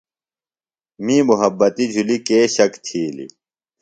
[1.05, 3.31] می مُحبتی جُھلیۡ کے شک تِھیلیۡ